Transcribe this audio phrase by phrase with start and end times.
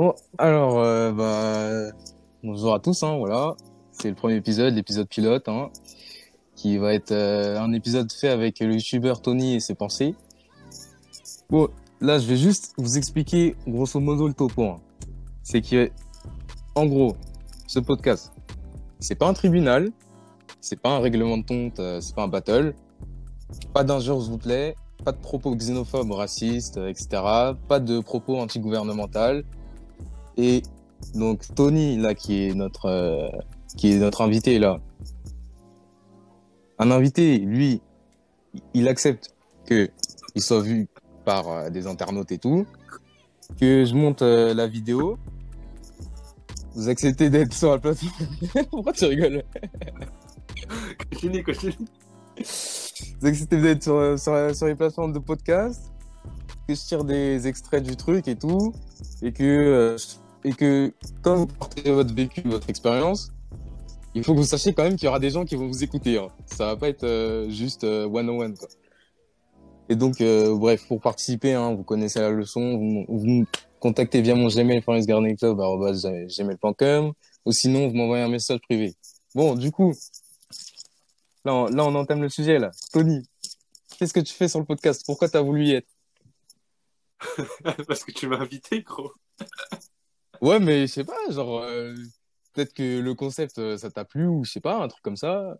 [0.00, 1.94] Bon, alors, euh, bah,
[2.42, 3.54] bonjour à tous, hein, voilà.
[3.92, 5.68] C'est le premier épisode, l'épisode pilote, hein,
[6.56, 10.14] qui va être euh, un épisode fait avec le youtubeur Tony et ses pensées.
[11.50, 11.68] Bon,
[12.00, 14.62] là, je vais juste vous expliquer grosso modo le topo.
[14.70, 14.76] Hein.
[15.42, 15.90] C'est que,
[16.74, 17.14] gros,
[17.66, 18.32] ce podcast,
[19.00, 19.90] c'est pas un tribunal,
[20.62, 22.74] c'est pas un règlement de compte, euh, c'est pas un battle.
[23.74, 24.76] Pas d'injures, s'il vous plaît.
[25.04, 27.08] Pas de propos xénophobes, racistes, etc.
[27.68, 29.44] Pas de propos anti-gouvernemental.
[30.40, 30.62] Et
[31.14, 33.28] donc Tony là qui est notre euh,
[33.76, 34.80] qui est notre invité là.
[36.78, 37.82] Un invité, lui,
[38.72, 39.34] il accepte
[39.66, 39.90] que
[40.34, 40.88] il soit vu
[41.26, 42.64] par euh, des internautes et tout,
[43.60, 45.18] que je monte euh, la vidéo.
[46.74, 48.12] Vous acceptez d'être sur la plateforme.
[48.70, 49.42] Pourquoi tu rigoles?
[51.10, 51.74] Continue, continue.
[53.20, 55.92] Vous acceptez d'être sur, sur, sur les plateformes de podcast,
[56.66, 58.72] que je tire des extraits du truc et tout,
[59.22, 59.96] et que euh,
[60.44, 63.32] et que quand vous portez votre vécu, votre expérience,
[64.14, 65.84] il faut que vous sachiez quand même qu'il y aura des gens qui vont vous
[65.84, 66.18] écouter.
[66.18, 66.28] Hein.
[66.46, 68.68] Ça va pas être euh, juste one on one quoi.
[69.88, 73.44] Et donc euh, bref, pour participer, hein, vous connaissez la leçon, vous, me
[73.80, 74.82] contactez via mon Gmail
[76.38, 77.12] gmail.com
[77.44, 78.94] ou sinon vous m'envoyez un message privé.
[79.34, 79.92] Bon, du coup,
[81.44, 82.70] là on, là on entame le sujet là.
[82.92, 83.26] Tony,
[83.98, 85.02] qu'est-ce que tu fais sur le podcast?
[85.04, 85.88] Pourquoi tu as voulu y être?
[87.88, 89.12] Parce que tu m'as invité, gros.
[90.40, 91.94] Ouais, mais je sais pas, genre euh,
[92.54, 95.16] peut-être que le concept euh, ça t'a plu ou je sais pas, un truc comme
[95.16, 95.56] ça.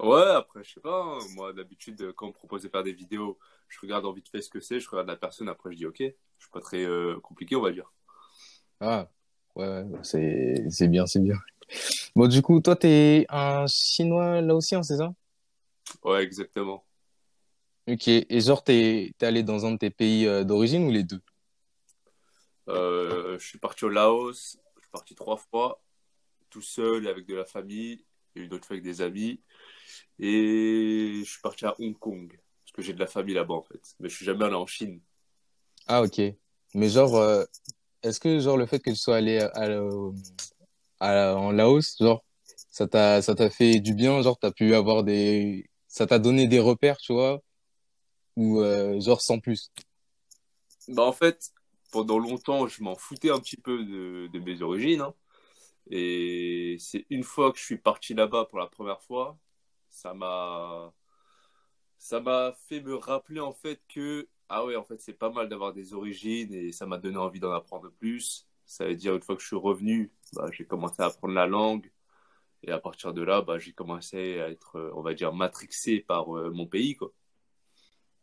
[0.00, 1.02] Ouais, après, je sais pas.
[1.02, 3.38] hein, Moi, d'habitude, euh, quand on me propose de faire des vidéos,
[3.68, 5.86] je regarde en vite fait ce que c'est, je regarde la personne, après, je dis
[5.86, 5.98] OK.
[6.00, 6.04] Je
[6.44, 7.90] suis pas très euh, compliqué, on va dire.
[8.80, 9.08] Ah,
[9.56, 11.34] ouais, ouais, c'est c'est bien, c'est bien.
[12.16, 15.12] Bon, du coup, toi t'es un chinois laotien, c'est ça?
[16.02, 16.84] Ouais, exactement.
[17.88, 21.02] Ok, et genre t'es t'es allé dans un de tes pays euh, d'origine ou les
[21.04, 21.20] deux?
[22.68, 25.82] Euh, je suis parti au Laos, je suis parti trois fois,
[26.50, 28.04] tout seul et avec de la famille,
[28.36, 29.40] et une autre fois avec des amis.
[30.18, 32.28] Et je suis parti à Hong Kong,
[32.64, 33.80] parce que j'ai de la famille là-bas, en fait.
[34.00, 35.00] Mais je suis jamais allé en Chine.
[35.86, 36.20] Ah, ok.
[36.74, 37.44] Mais genre, euh,
[38.02, 39.68] est-ce que genre le fait que tu sois allé à, à-
[41.00, 42.24] à- en Laos, genre,
[42.70, 46.46] ça t'a ça t'a fait du bien, genre t'as pu avoir des, ça t'a donné
[46.46, 47.40] des repères, tu vois,
[48.36, 49.70] ou euh, genre sans plus?
[50.88, 51.52] Bah, en fait,
[51.92, 55.00] pendant longtemps, je m'en foutais un petit peu de, mes origines.
[55.02, 55.14] hein.
[55.90, 59.38] Et c'est une fois que je suis parti là-bas pour la première fois,
[59.90, 60.92] ça m'a
[61.98, 65.48] ça m'a fait me rappeler en fait que ah ouais, en fait, c'est pas mal
[65.48, 68.46] d'avoir des origines et ça m'a donné envie d'en apprendre plus.
[68.66, 71.46] Ça veut dire une fois que je suis revenu, bah, j'ai commencé à apprendre la
[71.46, 71.90] langue
[72.62, 76.36] et à partir de là, bah, j'ai commencé à être, on va dire, matrixé par
[76.36, 77.12] euh, mon pays, quoi.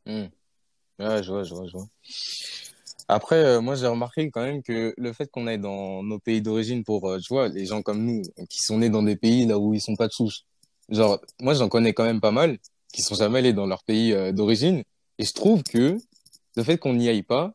[0.05, 0.27] Hmm.
[0.99, 1.87] Ouais, je vois, je vois, je vois.
[3.07, 6.41] Après, euh, moi, j'ai remarqué quand même que le fait qu'on aille dans nos pays
[6.41, 9.45] d'origine pour, euh, tu vois, les gens comme nous, qui sont nés dans des pays
[9.45, 10.41] là où ils sont pas de souche.
[10.89, 12.57] Genre, moi, j'en connais quand même pas mal
[12.91, 14.83] qui sont jamais allés dans leur pays euh, d'origine.
[15.19, 15.97] Et je trouve que
[16.55, 17.53] le fait qu'on n'y aille pas,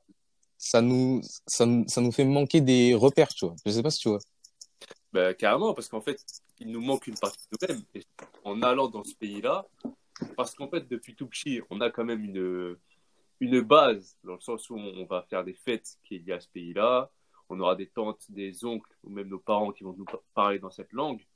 [0.57, 3.57] ça nous, ça, ça nous fait manquer des repères, tu vois.
[3.67, 4.21] Je sais pas si tu vois.
[5.13, 6.21] Ben, carrément, parce qu'en fait,
[6.61, 8.05] il nous manque une partie de nous-mêmes.
[8.45, 9.67] En allant dans ce pays-là,
[10.37, 12.77] parce qu'en fait, depuis tout petit, on a quand même une,
[13.41, 16.41] une base, dans le sens où on va faire des fêtes qui est liée à
[16.41, 17.11] ce pays-là.
[17.49, 20.59] On aura des tantes, des oncles, ou même nos parents qui vont nous par- parler
[20.59, 21.27] dans cette langue.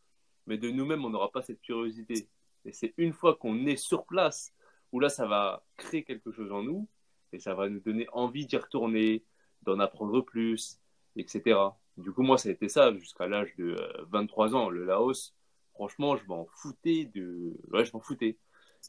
[0.47, 2.29] Mais de nous-mêmes, on n'aura pas cette curiosité.
[2.65, 4.55] Et c'est une fois qu'on est sur place,
[4.93, 6.89] où là, ça va créer quelque chose en nous,
[7.33, 9.25] et ça va nous donner envie d'y retourner,
[9.63, 10.79] d'en apprendre plus,
[11.17, 11.59] etc.
[11.97, 14.69] Du coup, moi, ça a été ça jusqu'à l'âge de euh, 23 ans.
[14.69, 15.35] Le Laos,
[15.73, 17.55] franchement, je m'en foutais de.
[17.73, 18.39] Ouais, je m'en foutais.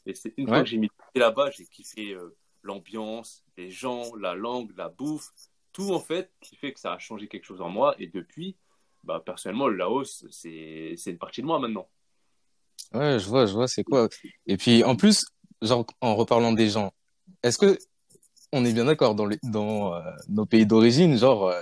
[0.04, 4.34] Et c'est une fois que j'ai mis là-bas, j'ai kiffé euh, l'ambiance, les gens, la
[4.34, 5.32] langue, la bouffe,
[5.72, 7.94] tout en fait, qui fait que ça a changé quelque chose en moi.
[7.98, 8.56] Et depuis,
[9.04, 11.88] bah, personnellement, le Laos, c'est c'est une partie de moi maintenant.
[12.92, 14.08] Ouais, je vois, je vois, c'est quoi.
[14.46, 15.26] Et puis, en plus,
[15.62, 16.92] genre, en reparlant des gens,
[17.42, 17.78] est-ce que
[18.52, 21.60] on est bien d'accord dans les, dans euh, nos pays d'origine, genre, euh,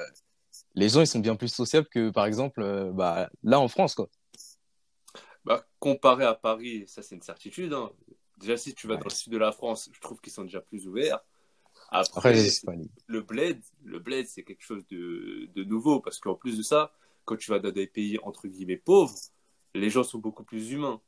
[0.75, 3.95] les gens, ils sont bien plus sociables que, par exemple, euh, bah, là en France,
[3.95, 4.09] quoi.
[5.45, 7.73] Bah, comparé à Paris, ça c'est une certitude.
[7.73, 7.91] hein.
[8.39, 9.01] Déjà, si tu vas Ouais.
[9.01, 11.21] dans le sud de la France, je trouve qu'ils sont déjà plus ouverts.
[11.91, 12.35] Après,
[13.07, 16.93] le bled, le bled, c'est quelque chose de, de nouveau parce qu'en plus de ça,
[17.25, 19.15] quand tu vas dans des pays entre guillemets pauvres,
[19.75, 21.01] les gens sont beaucoup plus humains.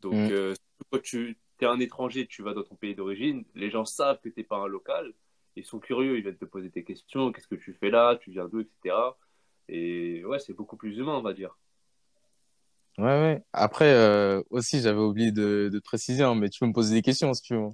[0.00, 0.32] Donc, Mm.
[0.32, 0.54] euh,
[0.90, 4.28] quand tu es un étranger, tu vas dans ton pays d'origine, les gens savent que
[4.28, 5.14] tu n'es pas un local,
[5.56, 8.30] ils sont curieux, ils viennent te poser des questions, qu'est-ce que tu fais là, tu
[8.30, 8.94] viens d'où, etc.
[9.68, 11.56] Et ouais, c'est beaucoup plus humain, on va dire.
[12.98, 13.42] Ouais, ouais.
[13.52, 16.94] Après, euh, aussi, j'avais oublié de, de te préciser, hein, mais tu peux me poser
[16.94, 17.68] des questions si tu veux.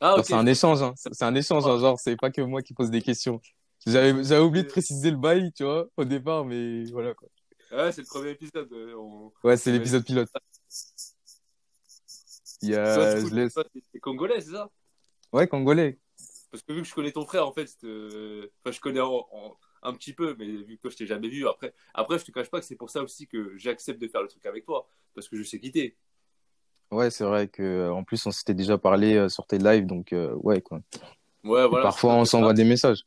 [0.00, 0.24] Ah, Genre, ok.
[0.26, 0.92] c'est un échange, hein.
[0.96, 3.40] C'est c'est un échange, hein, genre, c'est pas que moi qui pose des questions.
[3.86, 7.28] J'avais, j'avais oublié de préciser le bail, tu vois, au départ, mais voilà, quoi.
[7.72, 8.70] Ouais, c'est le premier épisode.
[8.72, 10.28] euh, on- Ouais, c'est l'épisode pilote.
[12.62, 13.54] Il y a, je laisse.
[13.92, 14.68] t'es congolais, c'est ça?
[15.32, 15.98] Ouais, congolais.
[16.50, 19.00] Parce que vu que je connais ton frère, en fait, c'est, euh, enfin, je connais
[19.00, 21.46] en- en- un petit peu, mais vu que je t'ai jamais vu.
[21.48, 24.22] Après, après, je te cache pas que c'est pour ça aussi que j'accepte de faire
[24.22, 25.96] le truc avec toi, parce que je sais quitter.
[26.90, 29.86] Ouais, c'est vrai que, euh, en plus, on s'était déjà parlé euh, sur tes lives,
[29.86, 30.80] donc, euh, ouais, quoi.
[31.44, 31.82] Ouais, voilà.
[31.82, 33.04] parfois, on s'envoie des messages.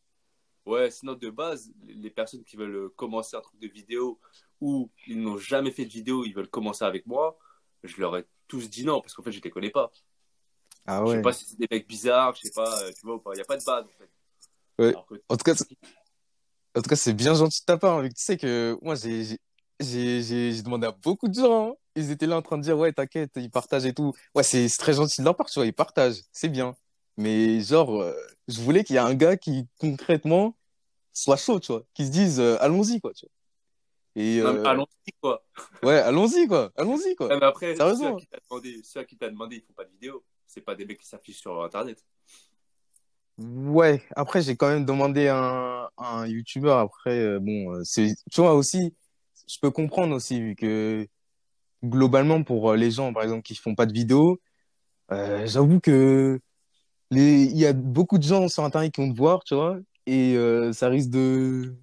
[0.65, 4.19] Ouais, sinon de base, les personnes qui veulent commencer un truc de vidéo
[4.59, 7.37] ou ils n'ont jamais fait de vidéo, ils veulent commencer avec moi,
[7.83, 9.91] je leur ai tous dit non, parce qu'en fait, je les connais pas.
[10.85, 11.21] Ah Je sais ouais.
[11.23, 13.31] pas si c'est des mecs bizarres, je sais pas, tu vois ou pas.
[13.33, 14.09] Il n'y a pas de base, en fait.
[14.83, 14.93] Ouais.
[15.09, 15.67] Que- En tout cas, c'est-
[16.75, 18.77] en tout cas, c'est bien gentil de ta part, hein, vu que tu sais que
[18.81, 21.71] moi, j'ai, demandé à beaucoup de gens.
[21.71, 21.73] hein.
[21.95, 24.13] Ils étaient là en train de dire, ouais, t'inquiète, ils partagent et tout.
[24.35, 26.21] Ouais, c'est très gentil de leur part, tu vois, ils partagent.
[26.31, 26.75] C'est bien.
[27.17, 28.13] Mais genre, euh,
[28.47, 30.55] je voulais qu'il y ait un gars qui, concrètement,
[31.11, 33.31] soit chaud, tu vois, qui se dise, euh, allons-y, quoi, tu vois.
[34.15, 35.43] Et, euh, allons-y, quoi.
[35.83, 37.27] ouais, allons-y, quoi, allons-y, quoi.
[37.27, 39.91] Mais après, ceux à qui t'as demandé, ceux à qui demandé, ils font pas de
[39.91, 40.23] vidéo.
[40.47, 42.03] C'est pas des mecs qui s'affichent sur Internet.
[43.41, 46.71] Ouais, après, j'ai quand même demandé à un, à un YouTuber.
[46.71, 48.93] Après, euh, bon, euh, c'est, tu vois, aussi,
[49.47, 51.07] je peux comprendre aussi, vu que
[51.83, 54.39] globalement, pour euh, les gens, par exemple, qui font pas de vidéo,
[55.11, 56.39] euh, j'avoue que
[57.09, 59.77] les, il y a beaucoup de gens sur Internet qui vont te voir, tu vois,
[60.05, 61.73] et euh, ça risque de,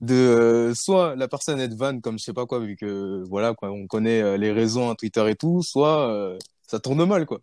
[0.00, 3.70] de soit la personne être vanne, comme je sais pas quoi, vu que, voilà, quoi,
[3.70, 6.36] on connaît les réseaux, hein, Twitter et tout, soit
[6.66, 7.40] ça tourne mal, quoi.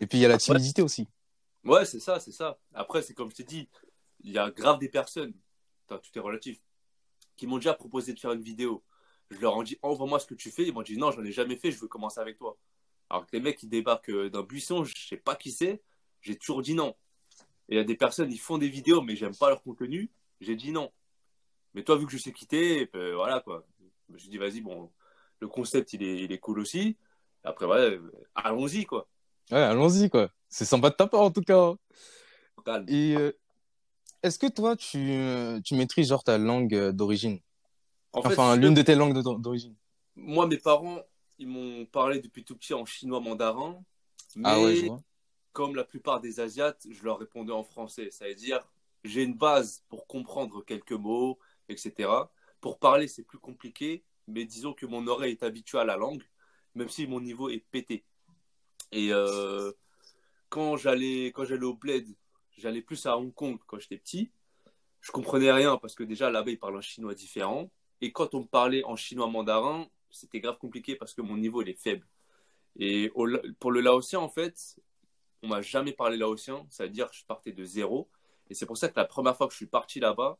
[0.00, 1.06] Et puis, il y a la timidité aussi.
[1.64, 2.58] Ouais, c'est ça, c'est ça.
[2.74, 3.68] Après, c'est comme je t'ai dit,
[4.22, 5.34] il y a grave des personnes,
[5.88, 6.58] tout est relatif,
[7.36, 8.82] qui m'ont déjà proposé de faire une vidéo.
[9.30, 10.66] Je leur ai dit, envoie-moi ce que tu fais.
[10.66, 12.56] Ils m'ont dit, non, j'en ai jamais fait, je veux commencer avec toi.
[13.08, 15.82] Alors que les mecs, ils débarquent euh, d'un buisson, je sais pas qui c'est,
[16.20, 16.94] j'ai toujours dit non.
[17.68, 20.10] Et il y a des personnes, ils font des vidéos, mais j'aime pas leur contenu,
[20.40, 20.92] j'ai dit non.
[21.74, 23.66] Mais toi, vu que je sais quitter, ben, voilà quoi.
[24.08, 24.90] Je me suis dit, vas-y, bon,
[25.40, 26.96] le concept, il est, il est cool aussi.
[27.44, 29.08] Après, ouais, euh, allons-y, quoi.
[29.50, 30.30] Ouais, allons-y, quoi.
[30.50, 31.72] C'est sympa de ta part, en tout cas.
[32.64, 32.84] Calme.
[32.88, 33.32] Et euh,
[34.22, 37.40] est-ce que toi, tu, euh, tu maîtrises genre ta langue euh, d'origine?
[38.12, 39.76] En Enfin, l'une de tes langues d'origine.
[40.16, 41.00] moi, mes parents,
[41.38, 43.82] ils m'ont parlé depuis tout petit en chinois mandarin.
[44.36, 45.02] Mais Ah ouais, je vois.
[45.52, 48.10] comme la plupart des Asiates, je leur répondais en français.
[48.10, 48.60] Ça veut dire,
[49.04, 51.38] j'ai une base pour comprendre quelques mots,
[51.68, 52.10] etc.
[52.60, 56.22] Pour parler, c'est plus compliqué, mais disons que mon oreille est habituée à la langue,
[56.74, 58.04] même si mon niveau est pété.
[58.92, 59.72] Et euh,
[60.50, 62.06] quand j'allais quand j'allais au bled,
[62.58, 64.30] j'allais plus à Hong Kong quand j'étais petit.
[65.00, 67.70] Je comprenais rien parce que déjà là-bas ils parlent un chinois différent.
[68.02, 71.62] Et quand on me parlait en chinois mandarin, c'était grave compliqué parce que mon niveau
[71.62, 72.06] il est faible.
[72.76, 73.10] Et
[73.58, 74.76] pour le laotien en fait,
[75.42, 78.10] on m'a jamais parlé laotien, ça veut dire que je partais de zéro.
[78.48, 80.38] Et c'est pour ça que la première fois que je suis parti là-bas,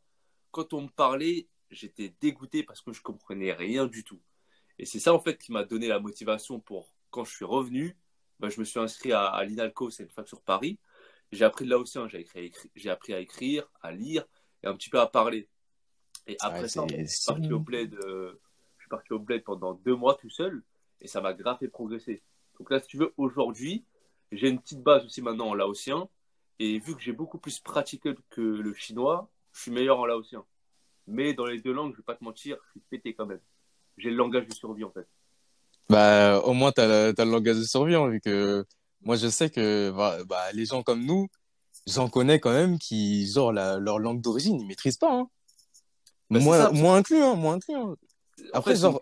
[0.51, 4.21] quand on me parlait, j'étais dégoûté parce que je comprenais rien du tout.
[4.79, 7.97] Et c'est ça en fait qui m'a donné la motivation pour quand je suis revenu,
[8.41, 10.79] bah, je me suis inscrit à, à l'INALCO, c'est une fac sur Paris.
[11.31, 14.25] J'ai appris laotien, j'ai écrit- écrit- j'ai appris à écrire, à lire
[14.63, 15.49] et un petit peu à parler.
[16.27, 18.33] Et après Ouais, ça, c'est- je suis parti au bled, euh,
[18.79, 20.63] je suis parti au bled pendant deux mois tout seul
[21.01, 22.23] et ça m'a grave fait progresser.
[22.59, 23.85] Donc là, si tu veux, aujourd'hui,
[24.33, 26.09] j'ai une petite base aussi maintenant en laotien
[26.59, 30.45] et vu que j'ai beaucoup plus pratiqué que le chinois, je suis meilleur en laotien.
[31.07, 33.41] Mais dans les deux langues, je vais pas te mentir, je suis pété quand même.
[33.97, 35.07] J'ai le langage de survie en fait.
[35.91, 38.65] Bah, au moins, t'as, le- t'as le langage de survie, hein, vu que
[39.03, 41.27] moi, je sais que bah, bah, les gens comme nous,
[41.87, 45.13] j'en connais quand même qui, genre, la- leur langue d'origine, ils maîtrisent pas.
[45.13, 45.29] Hein.
[46.31, 46.71] Bah, moi, ça.
[46.71, 47.75] moi inclus, hein, moi inclus.
[47.75, 47.97] hein.
[48.53, 49.01] Après, genre-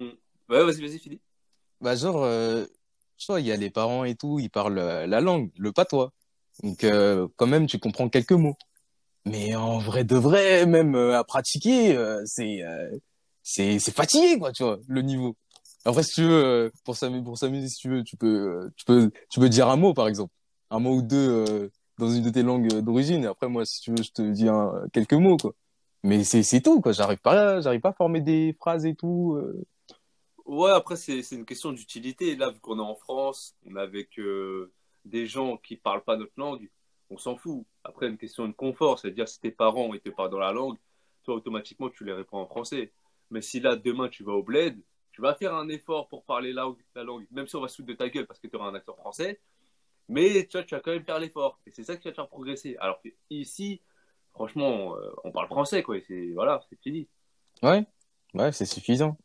[0.00, 1.22] Ouais, vas-y, vas-y, Philippe.
[1.80, 2.64] Bah, genre, euh,
[3.18, 5.70] tu vois, il y a les parents et tout, ils parlent euh, la langue, le
[5.72, 6.12] patois.
[6.62, 8.56] Donc, euh, quand même, tu comprends quelques mots.
[9.24, 12.90] Mais en vrai de vrai, même euh, à pratiquer, euh, c'est euh,
[13.42, 15.36] c'est c'est fatigué, quoi, tu vois, le niveau.
[15.84, 18.84] Après, si tu veux, euh, pour s'amuser, pour si tu veux, tu peux, euh, tu
[18.84, 20.32] peux, tu peux dire un mot, par exemple.
[20.70, 23.24] Un mot ou deux euh, dans une de tes langues d'origine.
[23.24, 24.46] Et après, moi, si tu veux, je te dis
[24.92, 25.54] quelques mots, quoi.
[26.04, 26.92] Mais c'est tout, quoi.
[26.92, 29.38] J'arrive pas, j'arrive pas à former des phrases et tout.
[30.46, 32.36] Ouais, après, c'est une question d'utilité.
[32.36, 34.20] Là, vu qu'on est en France, on est avec
[35.04, 36.68] des gens qui parlent pas notre langue,
[37.10, 37.64] on s'en fout.
[37.84, 40.76] Après, une question de confort, c'est-à-dire si tes parents ils te parlent dans la langue,
[41.24, 42.92] toi, automatiquement, tu les réponds en français.
[43.30, 44.80] Mais si là, demain, tu vas au bled,
[45.12, 47.76] tu vas faire un effort pour parler la, la langue, même si on va se
[47.76, 49.40] foutre de ta gueule parce que tu auras un accent français,
[50.08, 51.58] mais tu vois, tu vas quand même faire l'effort.
[51.66, 52.76] Et c'est ça qui va te faire progresser.
[52.80, 53.80] Alors que ici,
[54.32, 55.96] franchement, euh, on parle français, quoi.
[56.06, 57.08] c'est- Voilà, c'est fini.
[57.62, 57.84] Ouais,
[58.34, 59.16] ouais, c'est suffisant.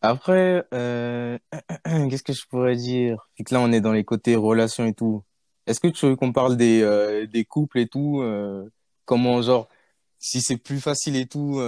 [0.00, 1.38] Après, euh,
[2.10, 3.28] qu'est-ce que je pourrais dire?
[3.38, 5.22] Vu que là, on est dans les côtés relations et tout.
[5.66, 8.22] est-ce que tu veux qu'on parle des, euh, des couples et tout,
[9.04, 9.68] comment, genre,
[10.18, 11.60] si c'est plus facile et tout,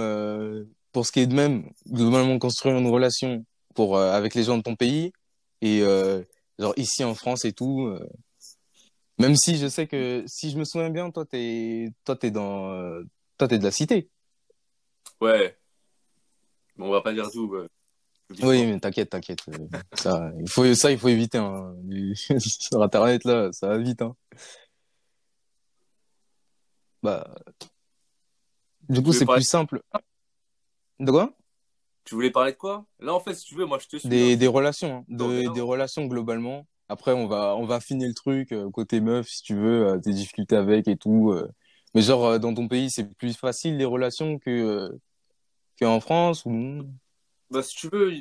[0.95, 4.57] pour ce qui est de même, globalement construire une relation pour, euh, avec les gens
[4.57, 5.11] de ton pays,
[5.59, 6.23] et euh,
[6.57, 8.09] genre ici en France et tout, euh,
[9.19, 12.71] même si je sais que, si je me souviens bien, toi, t'es, toi, t'es dans,
[12.71, 13.03] euh,
[13.37, 14.09] toi, t'es de la cité.
[15.19, 15.57] Ouais,
[16.77, 17.47] mais on va pas dire tout.
[17.47, 17.67] ouais.
[18.41, 19.39] Oui, mais t'inquiète, t'inquiète.
[19.95, 21.75] Ça, il faut, ça, il faut éviter, hein.
[22.39, 24.15] Sur Internet, là, ça va vite, hein.
[27.03, 27.35] Bah,
[28.87, 29.81] du coup, c'est plus simple.
[30.99, 31.33] De quoi?
[32.05, 32.85] tu voulais parler de quoi?
[32.99, 34.07] Là, en fait, si tu veux, moi, je te suis.
[34.07, 34.09] Hein.
[34.09, 35.05] Des, des relations, hein.
[35.09, 36.67] Non, des relations globalement.
[36.87, 39.99] Après, on va, on va affiner le truc, euh, côté meuf, si tu veux, euh,
[39.99, 41.31] tes difficultés avec et tout.
[41.31, 41.47] euh.
[41.95, 44.89] Mais genre, euh, dans ton pays, c'est plus facile les relations que, euh,
[45.79, 46.83] qu'en France ou?
[47.49, 48.11] Bah, si tu veux,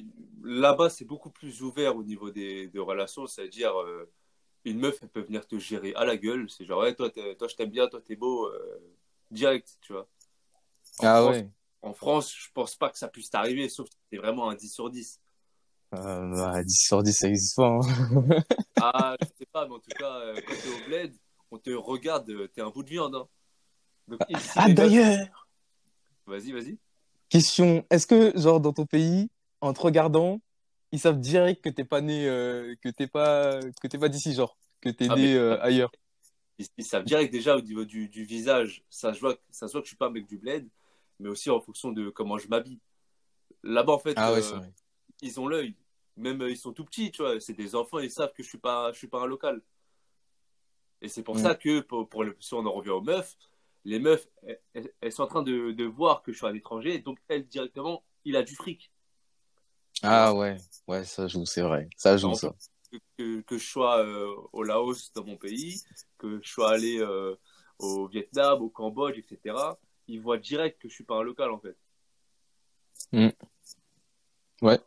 [0.43, 3.27] là-bas, c'est beaucoup plus ouvert au niveau des, des relations.
[3.27, 4.11] C'est-à-dire, euh,
[4.65, 6.49] une meuf, elle peut venir te gérer à la gueule.
[6.51, 8.47] C'est genre, ouais, toi, t'es- toi je t'aime bien, toi, t'es beau.
[8.49, 8.81] euh,
[9.31, 10.09] direct, tu vois.
[10.99, 11.51] En Ah France, ouais.
[11.85, 14.73] En France, je pense pas que ça puisse t'arriver, sauf si t'es vraiment un 10
[14.73, 15.21] sur 10.
[15.95, 17.81] Euh, bah, 10 sur 10, ça existe pas, hein.
[18.81, 21.15] Ah, je sais pas, mais en tout cas, euh, quand t'es au bled,
[21.51, 23.15] on te regarde, euh, t'es un bout de viande.
[23.15, 23.29] Hein.
[24.09, 25.49] Donc ici, Ah, d'ailleurs!
[26.27, 26.79] Vas-y, vas-y.
[27.29, 30.41] Question, est-ce que, genre, dans ton pays, en te regardant,
[30.91, 34.33] ils savent direct que t'es pas né, euh, que t'es pas, que t'es pas d'ici,
[34.35, 35.93] genre, que t'es Ah, né euh, ailleurs?
[36.59, 38.83] ils, ils savent direct déjà au niveau du, du visage.
[38.91, 40.69] Ça se, voit, ça se voit que je suis pas un mec du bled,
[41.21, 42.81] mais aussi en fonction de comment je m'habille.
[43.63, 44.61] Là-bas, en fait, Ah euh,
[45.23, 45.75] ils ont l'œil.
[46.17, 47.41] Même euh, ils sont tout petits, tu vois.
[47.41, 49.63] C'est des enfants, ils savent que je suis pas, je suis pas un local.
[51.01, 51.39] Et c'est pour Mm.
[51.43, 53.37] ça que, pour, pour le, si on en revient aux meufs,
[53.85, 54.27] les meufs,
[55.01, 58.03] elles, sont en train de, de voir que je suis un étranger, donc elles, directement,
[58.25, 58.91] il a du fric.
[60.03, 60.57] Ah ouais,
[60.89, 61.89] ouais, ça joue, c'est vrai.
[61.97, 62.55] Ça joue, En ça.
[62.91, 65.83] que, que, que je sois euh, au Laos, dans mon pays,
[66.19, 67.35] que je sois allé euh,
[67.79, 69.57] au Vietnam, au Cambodge, etc.,
[70.09, 71.77] ils voient direct que je suis pas un local, en fait.
[73.13, 73.31] Mm.
[74.63, 74.81] Ouais.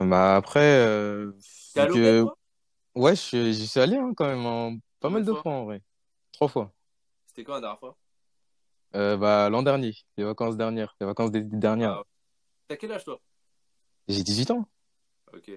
[0.00, 1.32] Bah après, euh,
[1.76, 2.36] allé que, toi?
[2.94, 5.42] Ouais, je- j'y suis allé, hein, quand même, en- pas mal de de fois?
[5.42, 5.82] fois, en vrai.
[6.32, 6.72] Trois fois.
[7.26, 7.96] C'était quand la dernière fois?
[8.94, 11.98] Euh, bah, l'an dernier, les vacances dernières, les vacances des dernières.
[11.98, 12.04] Ah,
[12.68, 13.20] T'as quel âge, toi?
[14.08, 14.66] J'ai 18 ans.
[15.34, 15.50] Ok.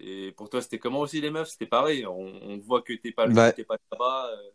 [0.00, 1.48] Et pour toi, c'était comment aussi, les meufs?
[1.48, 2.06] C'était pareil.
[2.06, 4.30] On, on voit que t'es pas le Bah, t'es pas là-bas.
[4.32, 4.50] euh.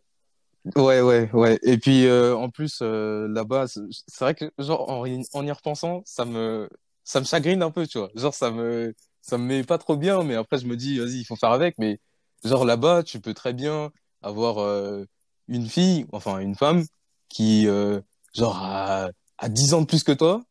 [0.76, 1.60] Ouais, ouais, ouais.
[1.64, 6.02] Et puis, euh, en plus, euh, là-bas, c'est vrai que, genre, en, en y repensant,
[6.06, 6.68] ça me,
[7.04, 8.10] ça me chagrine un peu, tu vois.
[8.16, 11.20] Genre, ça me, ça me met pas trop bien, mais après, je me dis, vas-y,
[11.20, 11.76] il faut faire avec.
[11.78, 12.00] Mais,
[12.44, 15.06] genre, là-bas, tu peux très bien avoir euh,
[15.48, 16.84] une fille, enfin, une femme,
[17.30, 18.02] qui, euh,
[18.34, 20.44] genre, a, a 10 ans de plus que toi.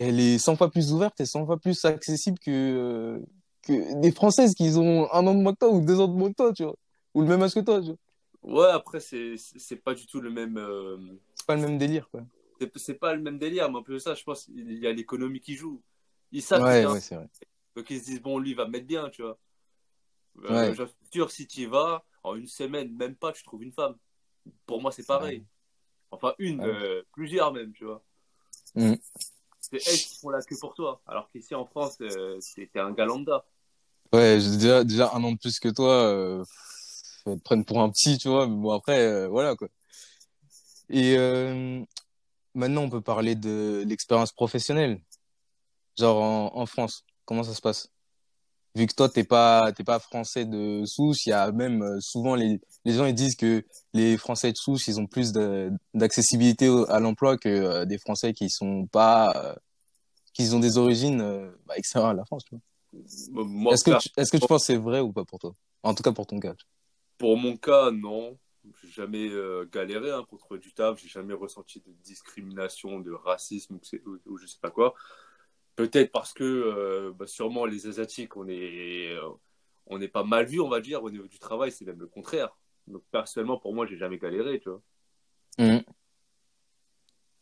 [0.00, 3.20] Elle est 100 fois plus ouverte et 100 fois plus accessible que, euh,
[3.62, 6.14] que des Françaises qui ont un an de moins que toi ou deux ans de
[6.14, 6.76] moins que toi, tu vois.
[7.14, 7.96] Ou le même âge que toi, tu vois.
[8.46, 9.36] Ouais, après, c'est
[9.84, 10.56] pas du tout le même.
[10.56, 10.96] euh,
[11.34, 12.22] C'est pas le même délire, quoi.
[12.76, 14.48] C'est pas le même délire, mais un peu ça, je pense.
[14.48, 15.82] Il y a l'économie qui joue.
[16.32, 17.28] Ils savent Ouais, un ouais, c'est vrai.
[17.74, 19.38] Donc ils se disent, bon, lui, il va me mettre bien, tu vois.
[20.44, 20.74] Euh, Ouais.
[20.74, 23.72] je suis sûr, si tu y vas, en une semaine, même pas, tu trouves une
[23.72, 23.96] femme.
[24.64, 25.44] Pour moi, c'est pareil.
[26.10, 26.66] Enfin, une, Ouais.
[26.66, 28.02] euh, plusieurs même, tu vois.
[28.74, 28.94] Mm.
[29.60, 31.02] C'est elles qui font la queue pour toi.
[31.06, 33.44] Alors qu'ici en France, euh, t'es t'es un gars lambda.
[34.12, 36.44] Ouais, j'ai déjà, déjà un an de plus que toi, euh,
[37.34, 39.68] te prendre pour un petit, tu vois, mais bon, après, euh, voilà, quoi.
[40.88, 41.82] Et euh,
[42.54, 45.00] maintenant, on peut parler de l'expérience professionnelle,
[45.98, 47.04] genre en, en France.
[47.24, 47.88] Comment ça se passe?
[48.76, 51.98] Vu que toi, t'es pas, t'es pas français de souche, il y a même euh,
[52.00, 53.64] souvent les, les gens ils disent que
[53.94, 55.32] les Français de souche, ils ont plus
[55.94, 59.56] d'accessibilité à l'emploi que euh, des Français qui sont pas,
[60.34, 62.60] qui ont des origines bah, extérieures à la France, tu vois.
[63.44, 65.52] Moi, Est-ce que tu, est-ce que tu penses que c'est vrai ou pas pour toi?
[65.82, 66.54] En tout cas pour ton cas.
[67.18, 68.38] Pour mon cas, non.
[68.82, 70.98] J'ai jamais euh, galéré hein, pour trouver du taf.
[71.00, 74.94] J'ai jamais ressenti de discrimination, de racisme ou, ou- je sais pas quoi.
[75.76, 79.28] Peut-être parce que euh, bah, sûrement les Asiatiques, on est, euh,
[79.86, 82.08] on n'est pas mal vu, on va dire, au niveau du travail, c'est même le
[82.08, 82.56] contraire.
[82.88, 84.82] Donc personnellement, pour moi, j'ai jamais galéré, tu vois.
[85.58, 85.96] Mhm.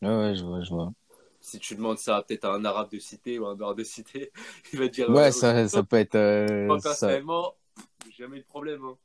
[0.02, 0.92] Ouais, je vois, je vois.
[1.40, 4.32] Si tu demandes ça peut-être à un arabe de cité ou un noir de cité,
[4.72, 5.10] il va te dire.
[5.10, 6.82] Ouais, ça, ça peut être, euh, Moi, ça.
[6.82, 7.54] personnellement,
[8.06, 8.84] j'ai jamais eu de problème.
[8.84, 8.96] hein.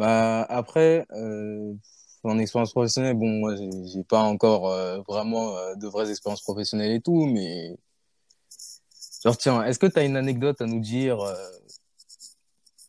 [0.00, 1.74] Bah, après, euh,
[2.22, 6.92] en expérience professionnelle, bon, moi, j'ai pas encore euh, vraiment euh, de vraies expériences professionnelles
[6.92, 7.76] et tout, mais
[9.22, 11.34] genre, tiens, est-ce que tu as une anecdote à nous dire, euh,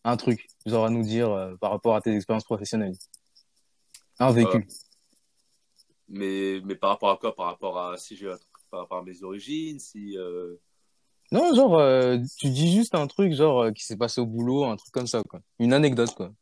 [0.03, 2.96] un truc, genre à nous dire par rapport à tes expériences professionnelles?
[4.20, 4.67] Un vécu.
[6.08, 7.36] mais, mais par rapport à quoi?
[7.36, 10.17] Par rapport à si j'ai un truc par rapport à mes origines, si.
[11.31, 14.65] Non, genre, euh, tu dis juste un truc, genre, euh, qui s'est passé au boulot,
[14.65, 15.39] un truc comme ça, quoi.
[15.59, 16.33] Une anecdote, quoi.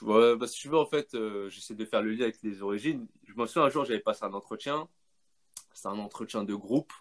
[0.00, 2.62] Ouais, bah, si tu veux, en fait, euh, j'essaie de faire le lien avec les
[2.62, 3.06] origines.
[3.26, 4.88] Je me souviens un jour, j'avais passé un entretien.
[5.74, 6.92] C'est un entretien de groupe.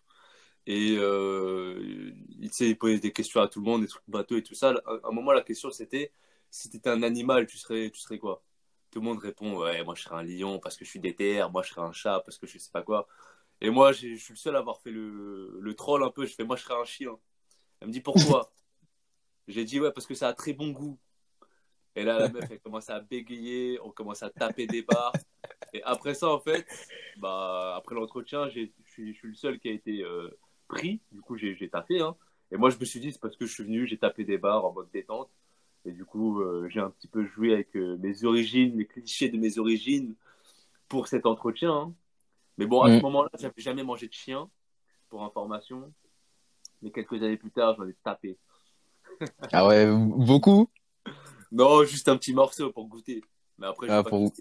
[0.68, 4.74] Et il posait des questions à tout le monde, des trucs bateaux et tout ça.
[4.86, 6.12] À un moment, la question, c'était
[6.52, 8.44] si tu étais un animal, tu serais, tu serais quoi?
[8.92, 11.44] Tout le monde répond Ouais, moi, je serais un lion parce que je suis déter.
[11.52, 13.08] Moi, je serais un chat parce que je sais pas quoi.
[13.62, 16.26] Et moi, je suis le seul à avoir fait le, le troll un peu.
[16.26, 17.18] Je fais Moi, je serais un chien.
[17.80, 18.52] Elle me dit Pourquoi?
[19.48, 20.98] J'ai dit Ouais, parce que ça a très bon goût.
[21.96, 25.14] Et là, la meuf, elle commence à bégayer, on commence à taper des barres.
[25.74, 26.66] Et après ça, en fait,
[27.18, 30.30] bah, après l'entretien, je suis le seul qui a été euh,
[30.68, 31.02] pris.
[31.12, 32.00] Du coup, j'ai tapé.
[32.02, 32.16] Hein.
[32.52, 34.38] Et moi, je me suis dit, c'est parce que je suis venu, j'ai tapé des
[34.38, 35.30] barres en mode détente.
[35.86, 39.30] Et du coup, euh, j'ai un petit peu joué avec euh, mes origines, les clichés
[39.30, 40.16] de mes origines
[40.88, 41.74] pour cet entretien.
[41.74, 41.94] Hein.
[42.62, 43.02] Mais bon, à ce mm.
[43.02, 44.48] moment-là, j'avais jamais mangé de chien,
[45.10, 45.92] pour information.
[46.84, 48.38] Mais quelques années plus tard, j'en ai tapé.
[49.52, 50.70] ah ouais, beaucoup?
[51.52, 53.24] Non, juste un petit morceau pour goûter.
[53.58, 54.32] Mais après, ah, pour...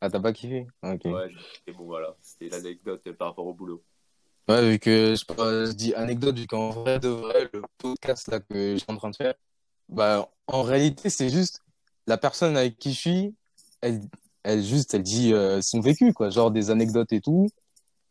[0.00, 0.66] ah t'as pas kiffé?
[0.82, 1.04] Ok.
[1.04, 1.30] Ouais,
[1.68, 2.16] et bon, voilà.
[2.20, 3.84] C'était l'anecdote par rapport au boulot.
[4.48, 8.72] Ouais, vu que je, dis anecdote, vu qu'en vrai de vrai, le podcast là que
[8.72, 9.34] je suis en train de faire,
[9.88, 11.62] bah, en réalité, c'est juste
[12.08, 13.34] la personne avec qui je suis,
[13.80, 14.00] elle,
[14.48, 16.30] elle juste, elle dit euh, son vécu, quoi.
[16.30, 17.48] Genre des anecdotes et tout,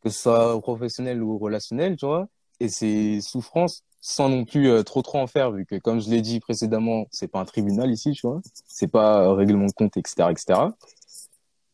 [0.02, 2.28] que ce soit professionnel ou relationnel, tu vois.
[2.60, 6.10] Et ses souffrances, sans non plus euh, trop trop en faire vu que comme je
[6.10, 9.72] l'ai dit précédemment c'est pas un tribunal ici tu vois c'est pas un règlement de
[9.72, 10.70] compte etc etc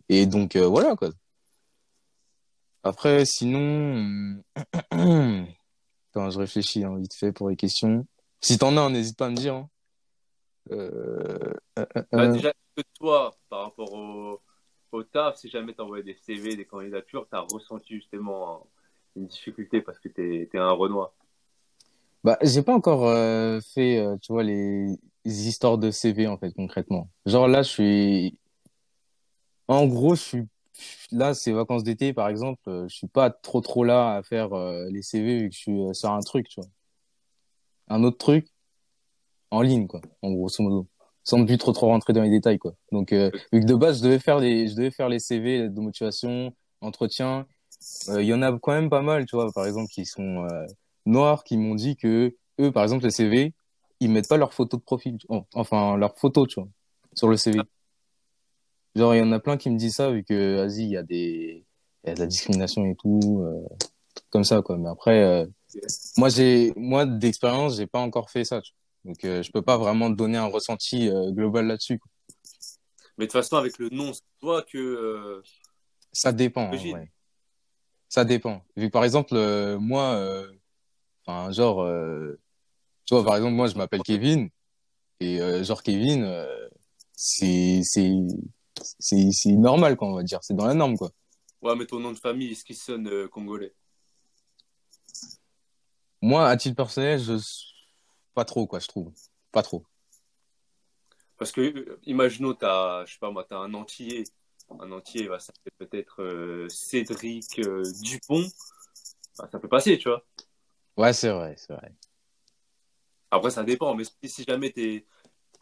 [0.09, 1.09] et donc euh, voilà quoi
[2.83, 4.41] après sinon
[4.91, 8.05] quand je réfléchis hein, vite fait pour les questions
[8.41, 9.69] si t'en as n'hésite pas à me dire hein.
[10.71, 11.53] euh,
[12.11, 14.39] bah, déjà que toi par rapport au,
[14.93, 18.67] au taf si jamais t'envoies des CV des candidatures t'as ressenti justement
[19.15, 21.13] une difficulté parce que t'es es un Renoir
[22.23, 26.53] bah, j'ai pas encore euh, fait, euh, tu vois, les, histoires de CV, en fait,
[26.53, 27.09] concrètement.
[27.25, 28.37] Genre là, je suis...
[29.67, 30.43] En gros, je suis...
[31.11, 32.61] Là, c'est vacances d'été, par exemple.
[32.67, 34.49] euh, Je suis pas trop, trop là à faire
[34.89, 36.69] les CV vu que je suis sur un truc, tu vois.
[37.89, 38.47] Un autre truc
[39.51, 40.87] en ligne, quoi, en grosso modo.
[41.23, 42.73] Sans plus trop, trop rentrer dans les détails, quoi.
[42.91, 45.69] Donc, euh, vu que de base, je devais faire les, je devais faire les CV
[45.69, 47.45] de motivation, entretien.
[48.09, 50.45] Euh, Il y en a quand même pas mal, tu vois, par exemple, qui sont...
[50.45, 50.65] euh,
[51.05, 53.53] noirs qui m'ont dit que eux, par exemple, les CV,
[53.99, 55.17] ils mettent pas leur photo de profil,
[55.53, 56.69] enfin leur photo, tu vois,
[57.13, 57.59] sur le CV.
[58.95, 60.97] Genre, il y en a plein qui me disent ça, vu que, vas-y, il y
[60.97, 61.65] a des,
[62.05, 63.67] y a de la discrimination et tout, euh,
[64.29, 64.77] comme ça, quoi.
[64.77, 65.47] Mais après, euh,
[66.17, 68.82] moi, j'ai, moi, d'expérience, j'ai pas encore fait ça, tu vois.
[69.05, 71.99] Donc, euh, je peux pas vraiment donner un ressenti euh, global là-dessus.
[73.17, 74.77] Mais de toute façon, avec le nom, c'est toi que.
[74.77, 75.41] Euh,
[76.11, 76.71] ça dépend.
[76.71, 77.11] ouais.
[78.07, 78.63] Ça dépend.
[78.77, 79.35] Vu que, par exemple,
[79.79, 80.45] moi,
[81.25, 81.87] Enfin, genre,
[83.05, 84.49] tu vois, par exemple, moi, je m'appelle Kevin,
[85.19, 86.45] et genre, Kevin,
[87.13, 88.11] c'est, c'est,
[88.99, 90.39] c'est, c'est normal, quoi, on va dire.
[90.43, 91.09] C'est dans la norme, quoi.
[91.61, 93.73] Ouais, mais ton nom de famille, est-ce qu'il sonne congolais?
[96.21, 97.37] Moi, à titre personnel, je...
[98.33, 99.11] pas trop, quoi, je trouve.
[99.51, 99.85] Pas trop.
[101.37, 104.23] Parce que, euh, imaginons, t'as, je sais pas moi, t'as un entier.
[104.79, 108.45] Un entier, va s'appeler peut-être euh, Cédric euh, Dupont.
[109.37, 110.25] Bah, ça peut passer, tu vois.
[110.97, 111.91] Ouais, c'est vrai, c'est vrai.
[113.29, 115.05] Après, ça dépend, mais si jamais t'es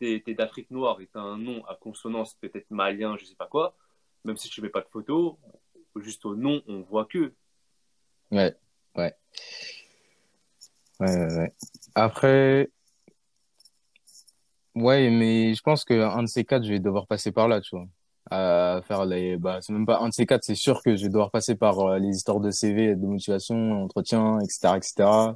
[0.02, 3.76] es, d'Afrique noire et t'as un nom à consonance peut-être malien, je sais pas quoi,
[4.26, 5.40] même si tu mets pas de photo,
[5.96, 7.34] juste au nom, on voit que.
[8.32, 8.56] Ouais,
[8.96, 9.16] ouais.
[11.00, 11.54] Ouais, ouais, ouais.
[11.96, 12.70] Après,
[14.76, 17.62] ouais, mais je pense que un de ces quatre, je vais devoir passer par là,
[17.62, 17.88] tu vois.
[18.30, 21.04] À faire les, bah, c'est même pas un de ces quatre, c'est sûr que je
[21.04, 25.36] vais devoir passer par euh, les histoires de CV, de motivation, entretien, etc., etc.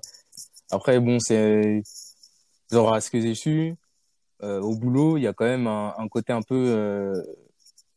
[0.71, 1.81] Après, bon, c'est,
[2.71, 3.75] genre, à ce que j'ai su,
[4.43, 7.13] euh, au boulot, il y a quand même un, un côté un peu, euh,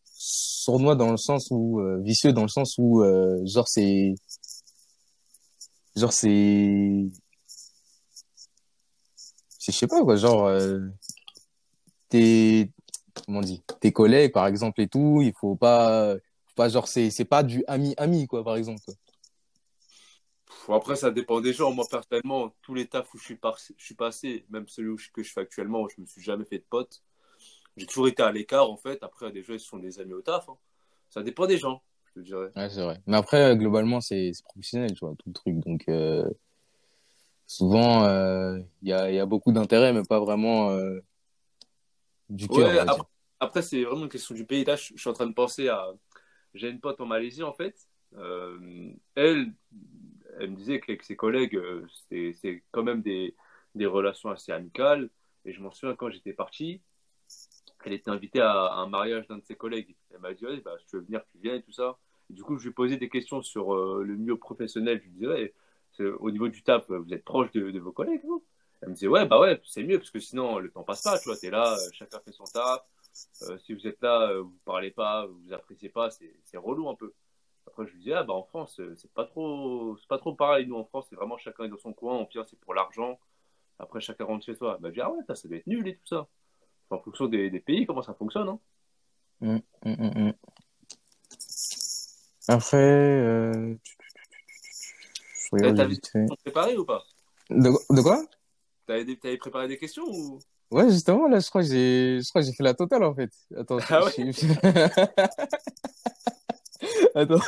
[0.05, 4.15] sournois dans le sens où, euh, vicieux dans le sens où, euh, genre, c'est,
[5.97, 7.09] genre, c'est,
[9.59, 10.81] je sais pas, quoi, genre, euh,
[12.09, 12.71] t'es,
[13.27, 16.89] comment on dit, tes collègues, par exemple, et tout, il faut pas, faut pas genre,
[16.89, 18.83] c'est, c'est pas du ami-ami, quoi, par exemple.
[20.69, 21.73] Après, ça dépend des gens.
[21.73, 23.57] Moi, personnellement, tous les tafs où je suis, par...
[23.59, 26.65] je suis passé, même celui que je fais actuellement, je me suis jamais fait de
[26.69, 27.03] potes.
[27.77, 29.03] J'ai toujours été à l'écart, en fait.
[29.03, 30.49] Après, des gens, ils sont des amis au taf.
[30.49, 30.57] Hein.
[31.09, 32.51] Ça dépend des gens, je te dirais.
[32.55, 33.01] Ouais, c'est vrai.
[33.07, 35.55] Mais après, globalement, c'est, c'est professionnel, tu vois, tout le truc.
[35.61, 36.29] Donc, euh,
[37.49, 41.01] souvent, il euh, y, a, y a beaucoup d'intérêt, mais pas vraiment euh,
[42.29, 42.71] du cœur.
[42.89, 43.03] Après,
[43.41, 44.65] après, c'est vraiment une question du pays.
[44.65, 45.89] Là, je, je suis en train de penser à.
[46.55, 47.89] J'ai une pote en Malaisie, en fait.
[48.17, 49.53] Euh, elle,
[50.39, 51.61] elle me disait qu'avec ses collègues,
[52.11, 53.35] c'est quand même des,
[53.75, 55.11] des relations assez amicales.
[55.45, 56.81] Et je m'en souviens quand j'étais parti,
[57.85, 59.95] elle était invitée à un mariage d'un de ses collègues.
[60.13, 61.97] Elle m'a dit, ouais, bah, si tu veux venir, tu viens et tout ça.
[62.29, 64.99] Et du coup, je lui posais des questions sur le milieu professionnel.
[64.99, 65.55] Je lui disais, ouais,
[66.01, 68.43] au niveau du taf, vous êtes proche de, vos collègues, non
[68.83, 71.19] Elle me disait, ouais, bah ouais, c'est mieux parce que sinon, le temps passe pas,
[71.19, 71.37] tu vois.
[71.37, 72.85] T'es là, euh, chacun fait son taf.
[73.43, 76.89] Euh, si vous êtes là, euh, vous parlez pas, vous vous appréciez pas, c'est relou
[76.89, 77.13] un peu.
[77.67, 80.67] Après, je lui disais, ah bah en France, euh, c'est pas trop, pas trop pareil.
[80.67, 82.17] Nous, en France, c'est vraiment chacun est dans son coin.
[82.17, 83.19] En pire, c'est pour l'argent.
[83.79, 84.79] Après, chacun rentre chez soi.
[84.81, 86.27] Bah, je dis, ah ouais, ça, ça doit être nul et tout ça.
[86.91, 88.49] En fonction des, pays, comment ça fonctionne.
[88.49, 88.61] Hein.
[89.43, 90.33] Hum.
[92.49, 93.75] Après, euh...
[95.53, 95.95] je regarde.
[96.13, 97.03] T'as préparé ou pas?
[97.51, 98.25] De, de quoi?
[98.87, 100.39] T'avais t'avais préparé des questions ou?
[100.71, 103.31] Ouais, justement, là, je crois que j'ai, je crois j'ai fait la totale, en fait.
[103.57, 104.13] Attends, Ah ouais?
[107.15, 107.41] Attends,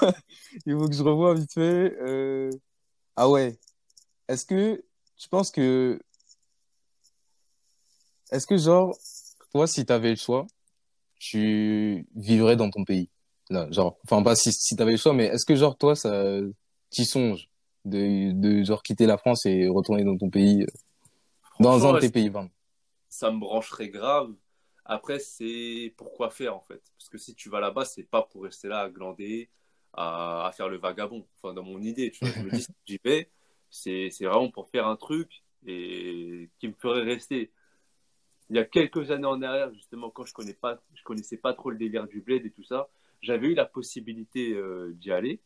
[0.66, 1.94] il faut que je revoie vite fait.
[2.00, 2.50] Euh...
[3.16, 3.58] Ah ouais.
[4.28, 4.82] Est-ce que
[5.18, 6.00] tu penses que,
[8.32, 8.96] est-ce que genre,
[9.52, 10.46] toi, si t'avais le choix,
[11.18, 13.10] tu vivrais dans ton pays?
[13.50, 16.38] Non, genre, enfin, pas si, si t'avais le choix, mais est-ce que genre, toi, ça,
[16.88, 17.49] t'y songes?
[17.84, 20.66] De, de genre quitter la France et retourner dans ton pays, euh,
[21.60, 22.50] dans un de tes pays, pardon.
[23.08, 24.32] ça me brancherait grave.
[24.84, 26.82] Après, c'est pourquoi faire en fait.
[26.98, 29.48] Parce que si tu vas là-bas, c'est pas pour rester là à glander,
[29.92, 31.26] à, à faire le vagabond.
[31.36, 33.30] Enfin, dans mon idée, tu vois, je me dis, si j'y vais,
[33.70, 37.52] c'est c'est vraiment pour faire un truc et qui me ferait rester.
[38.48, 41.54] Il y a quelques années en arrière, justement, quand je connais pas, je connaissais pas
[41.54, 42.88] trop le délire du bled et tout ça,
[43.22, 45.40] j'avais eu la possibilité euh, d'y aller.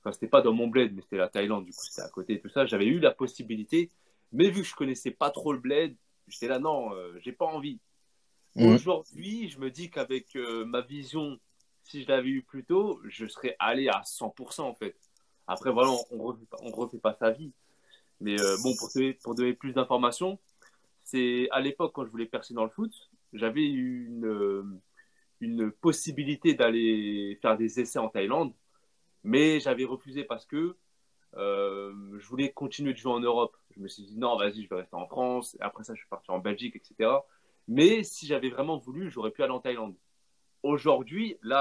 [0.00, 2.34] Enfin, c'était pas dans mon bled, mais c'était la Thaïlande, du coup, c'était à côté
[2.34, 2.64] et tout ça.
[2.66, 3.90] J'avais eu la possibilité,
[4.32, 5.94] mais vu que je connaissais pas trop le bled,
[6.28, 7.78] j'étais là, non, euh, j'ai pas envie.
[8.74, 11.38] Aujourd'hui, je me dis qu'avec euh, ma vision,
[11.84, 14.96] si je l'avais eu plus tôt, je serais allé à 100% en fait.
[15.46, 17.52] Après, voilà, on, on refait, pas- on refait pas sa vie.
[18.20, 20.38] Mais euh, bon, pour, te- pour donner plus d'informations,
[21.04, 22.92] c'est à l'époque quand je voulais percer dans le foot,
[23.32, 24.64] j'avais eu une, euh,
[25.40, 28.52] une possibilité d'aller faire des essais en Thaïlande,
[29.24, 30.76] mais j'avais refusé parce que
[31.36, 33.56] euh, je voulais continuer de jouer en Europe.
[33.76, 35.56] Je me suis dit non, vas-y, je vais rester en France.
[35.60, 37.10] Après ça, je suis parti en Belgique, etc.
[37.68, 39.94] Mais si j'avais vraiment voulu, j'aurais pu aller en Thaïlande.
[40.62, 41.60] Aujourd'hui, là,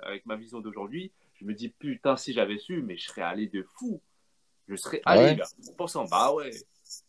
[0.00, 3.46] avec ma vision d'aujourd'hui, je me dis putain, si j'avais su, mais je serais allé
[3.48, 4.00] de fou.
[4.68, 5.48] Je serais Ah allé, ouais gars.
[5.68, 6.50] En pensant, bah ouais,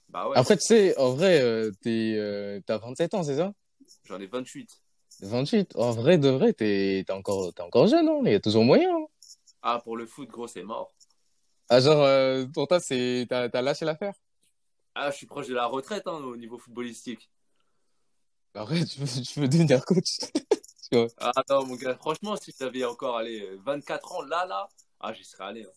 [0.09, 0.37] bah ouais.
[0.37, 3.53] Après, tu sais, en vrai, euh, t'es, euh, t'as 27 ans, c'est ça?
[4.05, 4.81] J'en ai 28.
[5.21, 5.75] 28.
[5.75, 8.19] En vrai, de vrai, t'es, t'es encore, t'es encore jeune, hein?
[8.25, 9.05] Il y a toujours moyen, hein.
[9.65, 10.95] Ah, pour le foot, gros, c'est mort.
[11.69, 14.13] Ah, genre, euh, pour toi, c'est, t'as, t'as lâché l'affaire?
[14.95, 17.29] Ah, je suis proche de la retraite hein, au niveau footballistique.
[18.55, 20.17] Après, tu veux, tu veux devenir coach?
[21.17, 25.23] Ah non, mon gars, franchement, si j'avais encore allé 24 ans, là, là, ah, j'y
[25.23, 25.63] serais allé.
[25.65, 25.71] hein.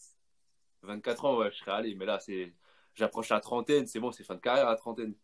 [0.83, 1.95] 24 ans, ouais, je serais allé.
[1.95, 2.55] Mais là, c'est,
[2.95, 5.15] j'approche la trentaine, c'est bon, c'est fin de carrière à la trentaine.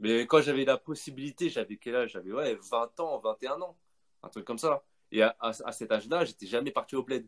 [0.00, 2.12] Mais quand j'avais la possibilité, j'avais quel âge?
[2.12, 3.78] J'avais, ouais, 20 ans, 21 ans.
[4.22, 4.84] Un truc comme ça.
[5.12, 7.26] Et à, à, à cet âge-là, j'étais jamais parti au bled.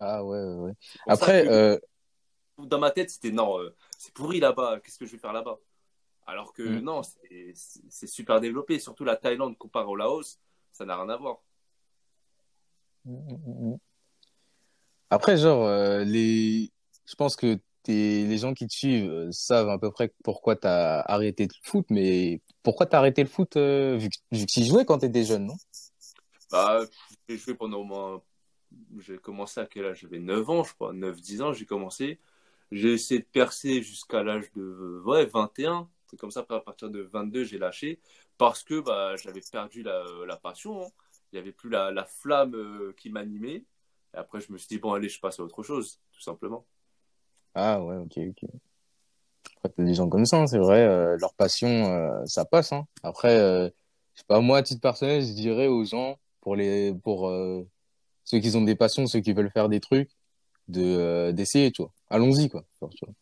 [0.00, 0.72] Ah, ouais, ouais, ouais.
[1.06, 1.78] Après, que, euh,
[2.58, 5.58] dans ma tête, c'était non, euh, c'est pourri là-bas, qu'est-ce que je vais faire là-bas?
[6.26, 6.80] Alors que Mm.
[6.80, 10.38] non, c'est super développé, surtout la Thaïlande comparé au Laos,
[10.72, 11.38] ça n'a rien à voir.
[15.10, 16.70] après, genre, euh, les,
[17.04, 17.58] je pense que
[17.88, 21.86] les gens qui te suivent euh, savent à peu près pourquoi t'as arrêté le foot,
[21.90, 25.24] mais pourquoi t'as arrêté le foot, euh, vu que, vu que tu jouais quand t'étais
[25.24, 25.56] jeune, non?
[26.52, 26.80] Bah,
[27.28, 28.22] j'ai joué pendant au moins.
[28.98, 30.00] J'ai commencé à quel âge?
[30.00, 30.92] J'avais 9 ans, je crois.
[30.92, 32.18] 9-10 ans, j'ai commencé.
[32.70, 35.88] J'ai essayé de percer jusqu'à l'âge de ouais, 21.
[36.06, 38.00] C'est comme ça, après, à partir de 22, j'ai lâché.
[38.38, 40.82] Parce que bah, j'avais perdu la, passion.
[40.82, 40.88] hein.
[41.32, 43.64] Il n'y avait plus la, la flamme euh, qui m'animait.
[44.14, 46.64] Et après, je me suis dit, bon, allez, je passe à autre chose, tout simplement.
[47.54, 48.50] Ah, ouais, ok, ok.
[49.56, 52.72] Après, t'as des gens comme ça, hein, c'est vrai, euh, leur passion, euh, ça passe,
[52.72, 52.86] hein.
[53.02, 53.70] Après, je
[54.20, 57.30] sais pas, moi, à titre personnel, je dirais aux gens, pour les, pour,
[58.30, 60.10] ceux qui ont des passions, ceux qui veulent faire des trucs,
[60.68, 61.92] de, euh, d'essayer, tu vois.
[62.10, 62.64] Allons-y, quoi.
[62.80, 63.14] Genre, tu vois.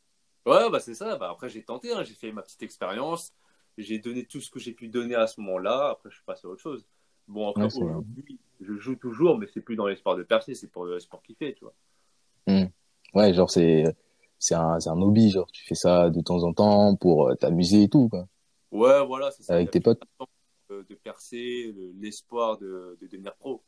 [0.47, 1.17] Ouais, bah c'est ça.
[1.17, 2.03] Bah, après, j'ai tenté, hein.
[2.05, 3.33] j'ai fait ma petite expérience.
[3.77, 5.91] J'ai donné tout ce que j'ai pu donner à ce moment-là.
[5.91, 6.87] Après, je suis passé à autre chose.
[7.29, 10.69] Bon, après, Ouais, aujourd'hui, je joue toujours, mais c'est plus dans l'espoir de percer, c'est
[10.71, 11.75] pour le sport kiffer, tu vois.
[13.15, 13.85] Ouais, genre, c'est,
[14.39, 17.83] c'est un, un hobby, genre, tu fais ça de temps en temps pour euh, t'amuser
[17.85, 18.27] et tout, quoi.
[18.71, 19.55] Ouais, voilà, c'est ça.
[19.55, 20.03] Avec tes potes.
[20.71, 23.63] de, de percer, le- l'espoir de, de devenir pro.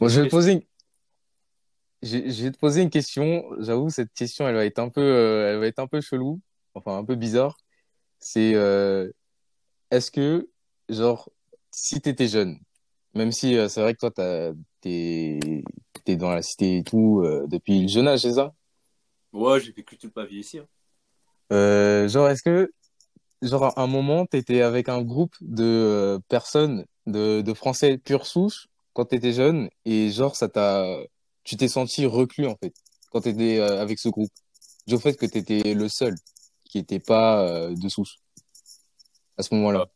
[0.00, 0.62] Bon, je vais te poser une,
[2.02, 3.44] je, je vais te poser une question.
[3.58, 6.40] J'avoue, cette question, elle va être un peu, euh, elle va être un peu chelou.
[6.74, 7.56] Enfin, un peu bizarre.
[8.18, 9.10] C'est, euh,
[9.90, 10.48] est-ce que,
[10.88, 11.30] genre,
[11.70, 12.58] si t'étais jeune,
[13.14, 14.10] même si euh, c'est vrai que toi,
[14.80, 18.52] t'es, dans la cité et tout, depuis le jeune âge, c'est ça?
[19.32, 20.58] Ouais, j'ai vécu toute ma vie ici.
[20.58, 22.08] hein.
[22.08, 22.72] Genre, est-ce que,
[23.42, 28.68] genre, à un moment, t'étais avec un groupe de personnes, de, de Français pure souche,
[28.92, 30.86] quand t'étais jeune, et genre, ça t'a,
[31.44, 32.74] tu t'es senti reclus, en fait,
[33.10, 34.30] quand t'étais euh, avec ce groupe.
[34.86, 36.14] Du fait que t'étais le seul
[36.64, 38.16] qui était pas euh, de souche,
[39.36, 39.88] à ce moment-là.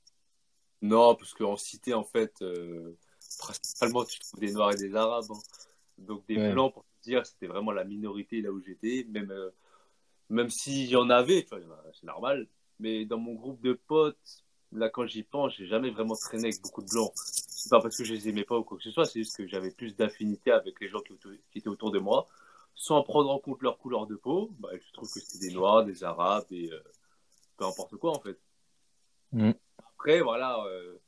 [0.83, 2.97] Non, parce qu'en cité, en fait, euh,
[3.39, 5.25] principalement, tu trouves des Noirs et des Arabes.
[5.31, 5.39] hein.
[5.99, 6.53] Donc, des Ouais.
[6.53, 9.07] Blancs, pour te dire, c'était vraiment la minorité là où j'étais.
[9.09, 9.51] Même, euh,
[10.29, 12.47] même s'il y en avait, tu vois, c'est normal.
[12.79, 14.45] Mais dans mon groupe de potes,
[14.77, 17.13] là, quand j'y pense, j'ai jamais vraiment traîné avec beaucoup de Blancs.
[17.17, 19.37] C'est pas parce que je les aimais pas ou quoi que ce soit, c'est juste
[19.37, 21.15] que j'avais plus d'affinité avec les gens qui,
[21.59, 22.27] étaient autour de moi.
[22.75, 25.85] Sans prendre en compte leur couleur de peau, bah, je trouve que c'était des Noirs,
[25.85, 26.79] des Arabes, et euh,
[27.57, 28.39] peu importe quoi, en fait.
[29.33, 29.53] Mm.
[29.79, 30.99] Après, voilà, euh,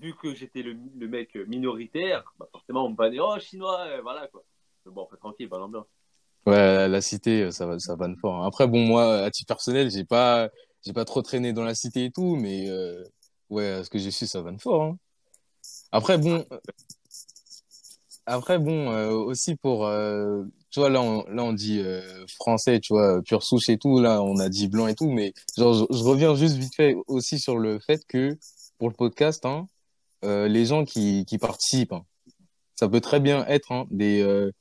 [0.00, 4.00] vu que j'étais le, le mec minoritaire, bah forcément, on me bannait, oh, chinois, euh,
[4.02, 4.42] voilà, quoi.
[4.86, 5.86] Mais bon, après, tranquille, bonne ambiance.
[6.46, 8.36] Ouais, la cité, euh, ça va, ça vanne fort.
[8.36, 8.46] hein.
[8.46, 10.48] Après, bon, moi, à titre personnel, j'ai pas,
[10.82, 13.02] j'ai pas trop traîné dans la cité et tout, mais euh,
[13.50, 14.82] ouais, ce que j'ai su, ça vanne fort.
[14.82, 14.98] hein.
[15.92, 16.44] Après, bon,
[18.26, 22.78] après, bon, euh, aussi pour, euh, tu vois, là, on, là, on dit euh, français,
[22.80, 24.00] tu vois, pure souche et tout.
[24.00, 26.94] Là, on a dit blanc et tout, mais genre, je, je reviens juste vite fait
[27.06, 28.36] aussi sur le fait que
[28.78, 29.66] pour le podcast, hein,
[30.24, 32.04] euh, les gens qui, qui participent, hein,
[32.76, 34.52] ça peut très bien être hein, des euh,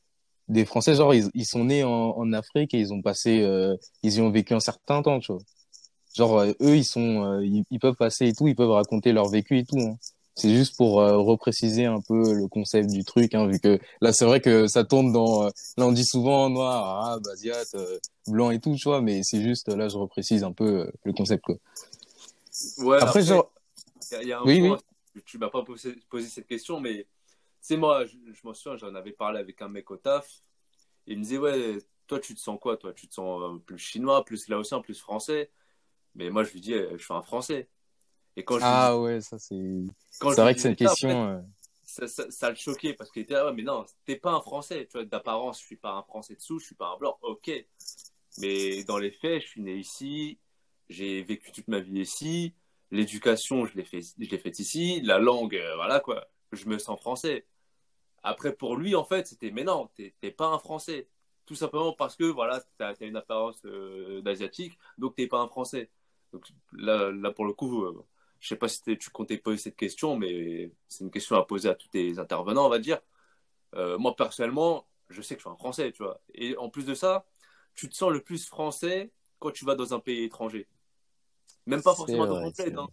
[0.50, 3.76] des Français, genre, ils, ils sont nés en, en Afrique et ils ont passé, euh,
[4.04, 5.42] ils y ont vécu un certain temps, tu vois.
[6.18, 9.14] Genre, euh, eux, ils sont, euh, ils, ils peuvent passer et tout, ils peuvent raconter
[9.14, 9.80] leur vécu et tout.
[9.80, 9.98] hein.
[10.36, 14.14] C'est juste pour euh, repréciser un peu le concept du truc, hein, vu que là,
[14.14, 17.98] c'est vrai que ça tourne dans, euh, là, on dit souvent noir, arabe, asiate, euh,
[18.28, 21.44] blanc et tout, tu vois, mais c'est juste, là, je reprécise un peu le concept,
[21.44, 21.56] quoi.
[22.80, 23.52] Ouais, Après, genre,
[24.22, 24.80] il y a- un Oui, point,
[25.26, 27.08] tu m'as pas posé, posé cette question, mais
[27.62, 30.42] c'est moi, je, je m'en souviens, j'en avais parlé avec un mec au taf.
[31.08, 31.78] Et il me disait, ouais,
[32.08, 32.94] toi, tu te sens quoi, toi?
[32.94, 35.52] Tu te sens plus chinois, plus laotien, plus français?
[36.18, 37.70] Mais moi, je lui dis, eh, je suis un français.
[38.36, 39.56] Et quand je lui dis, ah ouais, ça, c'est,
[40.12, 41.42] c'est vrai que c'est une question, euh,
[41.84, 44.42] ça, ça, ça le choquait parce qu'il était là, ouais, mais non, t'es pas un
[44.42, 47.18] français, tu vois, d'apparence, je suis pas un français dessous, je suis pas un blanc,
[47.22, 47.50] ok.
[48.40, 50.38] Mais dans les faits, je suis né ici,
[50.90, 52.54] j'ai vécu toute ma vie ici,
[52.92, 56.78] l'éducation, je l'ai fait, je l'ai faite ici, la langue, euh, voilà quoi, je me
[56.78, 57.46] sens français.
[58.24, 61.08] Après, pour lui, en fait, c'était, mais non, t'es t'es pas un français.
[61.46, 65.48] Tout simplement parce que, voilà, t'as as une apparence euh, d'asiatique, donc t'es pas un
[65.48, 65.90] français.
[66.34, 68.06] Donc là, là pour le coup, euh,
[68.40, 71.70] je sais pas si tu comptais poser cette question, mais c'est une question à poser
[71.70, 73.00] à tous tes intervenants, on va dire.
[73.76, 76.22] Euh, moi, personnellement, je sais que je suis un Français, tu vois.
[76.34, 77.26] Et en plus de ça,
[77.76, 80.68] tu te sens le plus français quand tu vas dans un pays étranger.
[81.66, 82.84] Même pas forcément dans vrai, ton c'est plaid, vrai.
[82.84, 82.90] hein.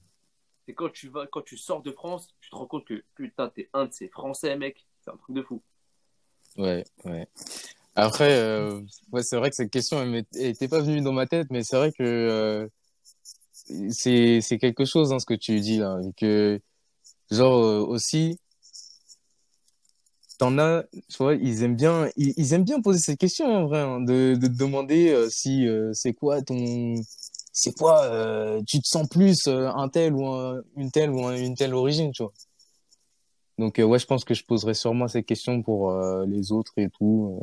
[0.66, 3.48] C'est quand tu vas, quand tu sors de France, tu te rends compte que putain,
[3.48, 4.86] t'es un de ces Français, mec.
[5.00, 5.62] C'est un truc de fou.
[6.56, 7.26] Ouais, ouais.
[7.96, 8.80] Après, euh,
[9.12, 11.48] ouais, c'est vrai que cette question, elle m'est- elle était pas venue dans ma tête,
[11.50, 12.68] mais c'est vrai que euh,
[13.90, 16.60] c'est c'est quelque chose hein, ce que tu dis là, que
[17.30, 18.38] genre euh, aussi,
[20.38, 23.80] t'en as, tu vois, ils aiment bien, ils, aiment bien poser cette question en vrai,
[23.80, 26.94] hein, de de te demander euh, si euh, c'est quoi ton,
[27.52, 31.54] c'est quoi, tu te sens plus un tel ou un- une telle ou un- une
[31.54, 32.32] telle origine, tu vois.
[33.58, 35.92] Donc ouais, je pense que je poserai sûrement cette question pour
[36.26, 37.40] les autres et tout.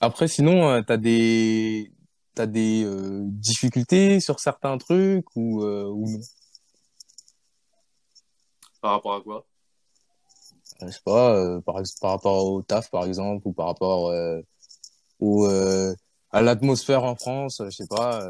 [0.00, 1.90] Après, sinon, t'as des
[2.36, 6.20] t'as des euh, difficultés sur certains trucs ou euh, ou non?
[8.80, 9.46] Par rapport à quoi?
[10.82, 14.12] Euh, Je sais pas, euh, par par rapport au taf par exemple ou par rapport
[15.18, 15.48] au
[16.30, 18.28] à l'atmosphère en France, je sais pas.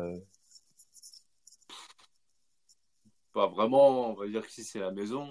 [3.32, 5.30] Pas vraiment, on va dire que si c'est la maison.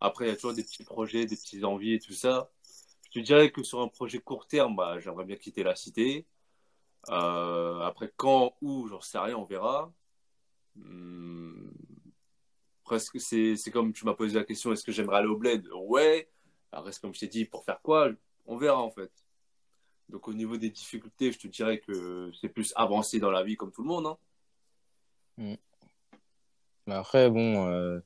[0.00, 2.50] Après, il y a toujours des petits projets, des petites envies et tout ça.
[3.10, 6.26] Je te dirais que sur un projet court terme, bah, j'aimerais bien quitter la cité.
[7.10, 9.92] Euh, après, quand, où, j'en sais rien, on verra.
[10.76, 11.72] Hum,
[12.84, 15.66] presque, c'est, c'est comme tu m'as posé la question, est-ce que j'aimerais aller au bled?
[15.74, 16.30] Ouais.
[16.72, 18.10] Après, c'est comme je t'ai dit, pour faire quoi?
[18.46, 19.10] On verra, en fait.
[20.08, 23.56] Donc, au niveau des difficultés, je te dirais que c'est plus avancé dans la vie
[23.56, 24.18] comme tout le monde, hein.
[25.38, 28.00] Mais après, bon, euh,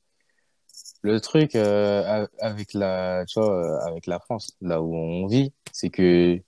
[1.02, 5.52] le truc euh, avec la, tu vois, euh, avec la France, là où on vit,
[5.72, 6.42] c'est que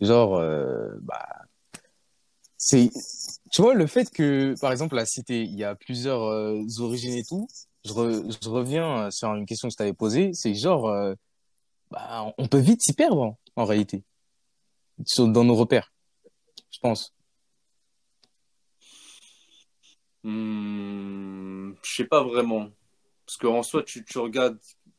[0.00, 1.26] genre, euh, bah,
[2.56, 2.90] c'est,
[3.52, 7.14] tu vois, le fait que, par exemple, la cité, il y a plusieurs euh, origines
[7.14, 7.48] et tout.
[7.84, 10.92] Je, je reviens euh, sur une question que je t'avais posée, c'est genre,
[11.90, 14.04] bah, on peut vite s'y perdre en, réalité,
[15.18, 15.92] dans nos repères,
[16.70, 17.14] je pense.
[20.22, 22.68] Hmm, je sais pas vraiment.
[23.24, 24.58] Parce qu'en soi, tu regardes,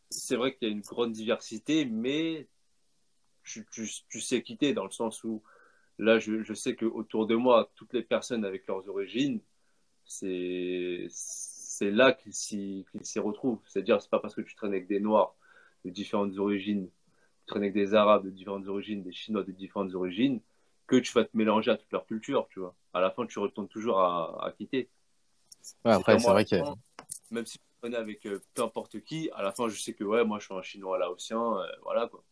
[0.10, 2.48] c'est vrai qu'il y a une grande diversité, mais
[3.44, 5.42] tu, tu, tu sais quitter dans le sens où
[6.02, 9.40] Là, je, je sais qu'autour de moi, toutes les personnes avec leurs origines,
[10.04, 11.08] c'est
[11.82, 12.86] là qu'ils s'y
[13.18, 13.62] retrouvent.
[13.68, 15.36] C'est-à-dire, c'est pas parce que tu traînes avec des Noirs
[15.86, 19.94] de différentes origines, tu traînes avec des Arabes de différentes origines, des Chinois de différentes
[19.94, 20.42] origines,
[20.88, 22.76] que tu vas te mélanger à toute leur culture, tu vois.
[22.96, 24.90] À la fin, tu retournes toujours à, à quitter.
[25.86, 26.56] Ouais, après, c'est vrai que.
[27.30, 30.04] Même si tu connais avec euh, peu importe qui, à la fin, je sais que
[30.04, 32.24] ouais, moi, je suis un Chinois laotien, euh, voilà quoi.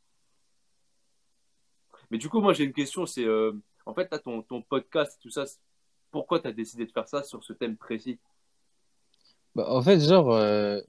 [2.11, 3.53] Mais du coup, moi, j'ai une question, c'est euh,
[3.85, 5.45] en fait, as ton, ton podcast, tout ça,
[6.11, 8.19] pourquoi tu as décidé de faire ça sur ce thème précis?
[9.55, 10.79] Bah, En fait, genre, euh,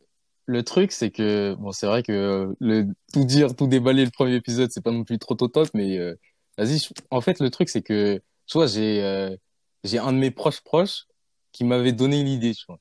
[0.47, 4.11] le truc, c'est que, bon, c'est vrai que euh, le tout dire, tout déballer le
[4.11, 6.15] premier épisode, c'est pas non plus trop top, mais euh,
[6.59, 6.81] vas-y,
[7.11, 9.37] en fait, le truc, c'est que, tu vois, j'ai euh,
[9.85, 11.07] j'ai un de mes proches proches
[11.53, 12.81] qui m'avait donné l'idée, tu vois,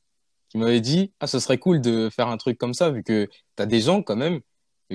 [0.49, 3.29] qui m'avait dit, ah, ce serait cool de faire un truc comme ça, vu que
[3.55, 4.41] t'as des gens quand même,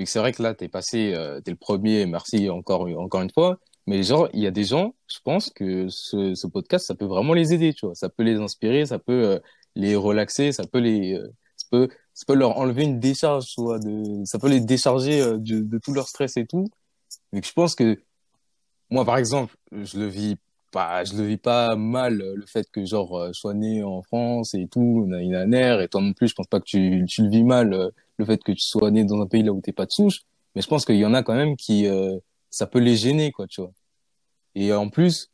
[0.03, 3.31] que c'est vrai que là, t'es passé, euh, t'es le premier, merci encore, encore une
[3.31, 7.05] fois, mais genre, il y a des gens, je pense que ce, podcast, ça peut
[7.05, 7.95] vraiment les aider, tu vois.
[7.95, 9.39] Ça peut les inspirer, ça peut euh,
[9.75, 11.27] les relaxer, ça peut les, euh,
[11.57, 15.21] ça peut, ça peut leur enlever une décharge, tu vois, de, ça peut les décharger
[15.21, 16.67] euh, de, tout leur stress et tout.
[17.31, 18.01] Mais je pense que
[18.89, 20.37] moi, par exemple, je le vis
[20.71, 24.01] pas, je le vis pas mal, euh, le fait que genre, je sois né en
[24.03, 27.23] France et tout, une aner, et toi non plus, je pense pas que tu, tu
[27.23, 29.73] le vis mal, le fait que tu sois né dans un pays là où t'es
[29.73, 30.21] pas de souche.
[30.55, 32.17] Mais je pense qu'il y en a quand même qui, euh,
[32.49, 33.71] ça peut les gêner, quoi, tu vois.
[34.55, 35.31] Et en plus,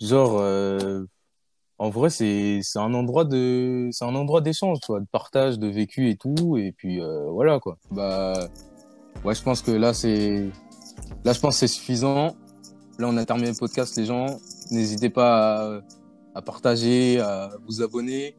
[0.00, 1.04] genre, euh,
[1.78, 5.58] en vrai, c'est c'est un endroit de c'est un endroit d'échange, tu vois, de partage,
[5.58, 6.56] de vécu et tout.
[6.56, 7.78] Et puis euh, voilà quoi.
[7.90, 8.48] Bah
[9.24, 10.48] ouais, je pense que là c'est
[11.24, 12.34] là je pense c'est suffisant.
[12.98, 14.38] Là, on a terminé le podcast, les gens.
[14.70, 15.82] N'hésitez pas
[16.34, 18.36] à partager, à vous abonner.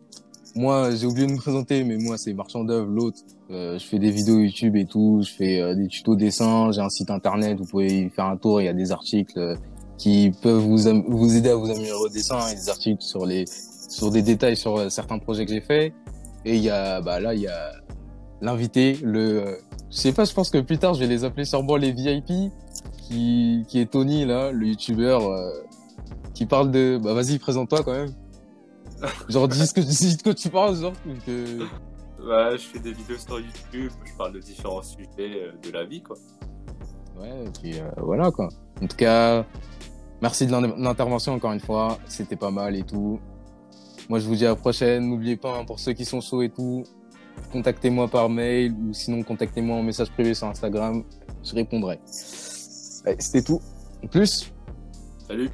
[0.58, 3.20] Moi, j'ai oublié de me présenter, mais moi, c'est Marchand d'œuvre, l'autre.
[3.52, 5.22] Euh, je fais des vidéos YouTube et tout.
[5.24, 6.72] Je fais euh, des tutos dessin.
[6.72, 7.60] J'ai un site internet.
[7.60, 8.60] Vous pouvez y faire un tour.
[8.60, 9.56] Il y a des articles euh,
[9.98, 12.40] qui peuvent vous, vous aider à vous améliorer au dessin.
[12.52, 15.94] Des articles sur les, sur des détails sur certains projets que j'ai faits.
[16.44, 17.72] Et il y a, bah là, il y a
[18.42, 19.58] l'invité, le,
[19.90, 22.52] je sais pas, je pense que plus tard, je vais les appeler sûrement les VIP,
[22.98, 25.52] qui, qui est Tony, là, le youtubeur, euh,
[26.34, 28.12] qui parle de, bah vas-y, présente-toi quand même.
[29.30, 30.94] Genre, dis ce que, dis tu parles, genre,
[31.26, 31.60] que,
[32.20, 35.86] Ouais, je fais des vidéos sur YouTube, je parle de différents sujets euh, de la
[35.86, 36.16] vie, quoi.
[37.20, 38.50] ouais, et puis euh, voilà, quoi.
[38.82, 39.46] En tout cas,
[40.22, 43.20] merci de l'in- l'intervention encore une fois, c'était pas mal et tout.
[44.10, 45.08] Moi, je vous dis à la prochaine.
[45.10, 46.84] N'oubliez pas, hein, pour ceux qui sont chauds et tout,
[47.52, 51.04] contactez-moi par mail ou sinon contactez-moi en message privé sur Instagram.
[51.44, 52.00] Je répondrai.
[52.06, 53.62] C'était tout.
[54.04, 54.52] En plus,
[55.28, 55.50] Salut